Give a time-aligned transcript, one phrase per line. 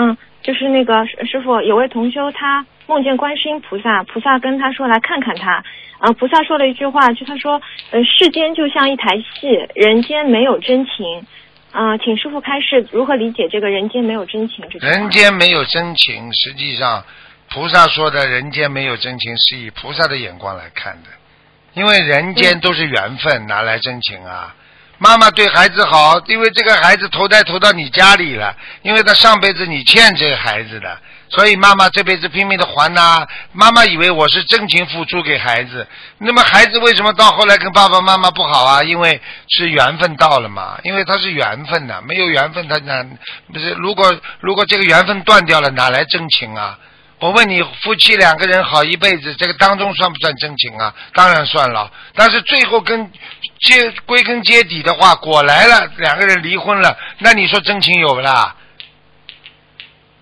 [0.00, 5.64] 嗯，就是那个师师傅，有位同修他梦见观世音菩萨，菩萨跟他说来看看他，
[5.98, 11.26] 啊，菩萨说了一句话，就他说，呃，世间就像一台戏，人间没有真情，
[11.72, 14.86] 啊、请师傅开示如何理解这个人间没有真情这句话。
[14.86, 17.04] 人间没有真情，实际上
[17.50, 21.08] 菩萨说的人间没有真情是以菩萨的眼光来看的，
[21.74, 24.54] 因为人间都是缘分，哪来真情啊？
[24.98, 30.98] 妈妈对孩子好，因为这个孩子投胎投到你家里了，因为他上辈子你欠这个孩子的，
[31.28, 35.86] 所以妈妈这辈子拼命的还呐、妈妈以为我是真情付出给孩子，
[36.18, 38.82] 那么孩子为什么到后来跟爸爸妈妈不好啊？
[38.82, 43.04] 因为是缘分到了嘛，因为他是缘分呐、没有缘分他哪
[43.52, 43.70] 不是？
[43.74, 46.76] 如果如果这个缘分断掉了，哪来真情啊？
[47.20, 50.94] 我问你，夫妻两个人好一辈子，这个当中算不算真情啊？
[51.14, 51.90] 当然算了。
[52.14, 53.10] 但是最后跟
[53.60, 58.54] 接归根结底的话，果来了，两个人离婚了，那你说真情有不啦？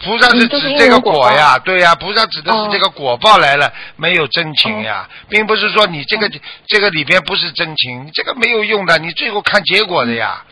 [0.00, 6.30] 菩萨是指这个果呀，对呀，菩萨指的是哦这个果报来了，没有真情呀，并不是说你这个
[6.68, 10.44] 这个里边不是真情，这个没有用的，你最后看结果的呀。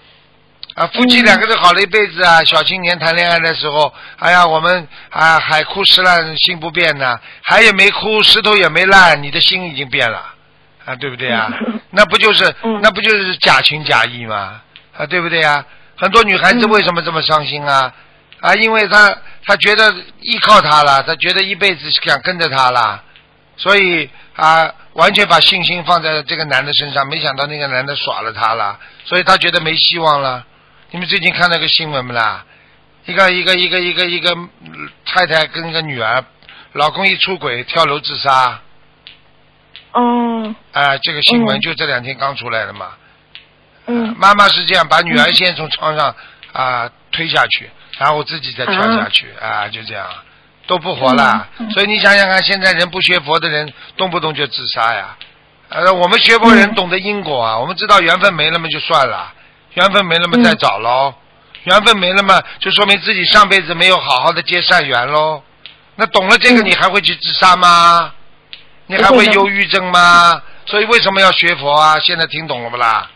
[0.75, 10.35] 啊，夫妻嗯两个人好了一辈子啊，小青年谈恋爱的时候，哎呀，我们啊海枯石烂心不变呐，海也没枯，石头也没烂，你的心已经变了，
[10.85, 11.51] 啊，对不对啊？
[11.97, 14.61] 那不就是嗯那不就是假情假意吗？
[14.97, 15.65] 啊，对不对呀？
[15.97, 17.91] 很多女孩子嗯为什么这么伤心啊？
[18.41, 19.17] 啊，因为她
[19.47, 23.03] 她觉得依靠他了，她觉得一辈子想跟着他了，
[23.57, 30.45] 所以啊，完全把信心放在这个男的身上，没想到那个男的耍了她了，所以她觉得没希望了。
[30.91, 32.45] 你们最近看那个新闻不啦？
[33.07, 36.23] 一个一个一个一个一个嗯太太跟一个女儿，
[36.73, 38.61] 老公一出轨跳楼自杀，
[39.97, 42.89] 哦，啊、这个新闻嗯就这两天刚出来的嘛。
[43.87, 46.15] 嗯，妈妈是这样，把女儿先从床上
[46.53, 50.07] 啊、推下去，然后自己再跳下去啊就这样，
[50.67, 51.49] 都不活了。
[51.59, 55.17] 嗯嗯所以你想想看，现在人不学佛的人，动不动就自杀呀。
[55.69, 59.33] 呃，我们学佛人嗯懂得因果啊，我们知道缘分没了嘛就算了，
[59.75, 61.15] 缘分没了嘛再嗯找喽，
[61.65, 65.43] 缘分没了嘛就说明自己上辈子没有好好的结善缘喽。
[65.95, 68.13] 那懂了这个，嗯你还会去自杀吗？
[68.87, 70.43] 你还会忧郁症吗？
[70.65, 71.99] 所以为什么要学佛啊？
[72.01, 73.11] 现在听懂了不啦？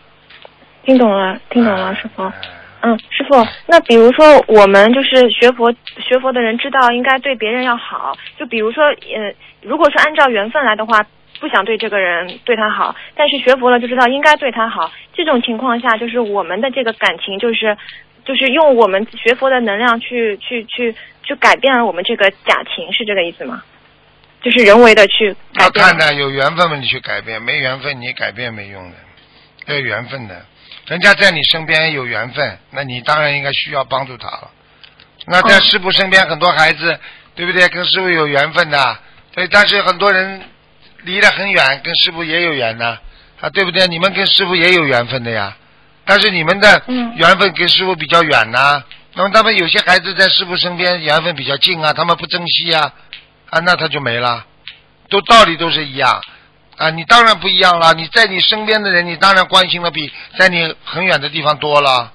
[0.83, 2.23] 听懂了，听懂了，师傅。
[2.23, 2.33] 哎
[2.83, 8.17] 嗯，师傅，那比如说我们就是学佛学佛的人，知道应该对别人要好。
[8.39, 11.05] 就比如说，呃，如果是按照缘分来的话，
[11.39, 14.91] 不想对这个人对他好，但是学佛了就知道应该对他好。
[15.13, 17.77] 这种情况下，就是我们的这个感情，就是
[18.25, 23.61] 就是用我们学佛的能量去去去去改变了我们这个假情，是这个意思吗？
[24.43, 25.85] 就是人为的去改变。
[25.85, 28.97] 要看的，有缘分嘛，你去改变；没缘分，你改变没用的。
[29.67, 30.45] 要有缘分的，
[30.87, 34.51] 人家在你身边有缘分，那你当然应该需要帮助他了。
[35.27, 36.99] 那在哦师傅身边，很多孩子，
[37.35, 37.67] 对不对？
[37.69, 38.97] 跟师傅有缘分的，
[39.35, 40.41] 对，但是很多人
[41.03, 42.97] 离得很远，跟师傅也有缘呢，
[43.39, 43.87] 啊，对不对？
[43.87, 45.55] 你们跟师傅也有缘分的呀，
[46.05, 52.91] 但是你们的嗯缘分跟师傅比较远呐、那么他们有些孩子在师傅身边缘分比较近啊，他们不珍惜呀、
[53.51, 54.43] 啊，那他就没了。
[55.09, 56.21] 都道理都是一样
[56.77, 57.93] 啊，你当然不一样了。
[57.93, 62.11] 你在你身边的人，你当然关心的比在你很远的地方多了，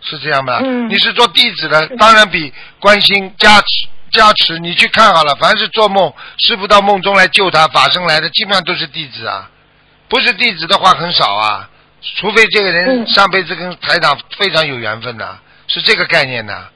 [0.00, 0.60] 是这样吧？
[0.62, 3.66] 嗯你是做弟子的，当然比关心加持
[4.12, 4.56] 加持。
[4.60, 9.50] 你去看好了，凡是做梦，师傅到梦中来救他，法身来的，基本上都是弟子啊。
[10.08, 11.68] 不是弟子的话很少啊，
[12.16, 16.70] 除非这个人嗯上辈子跟台长非常有缘分的，是这个概念的。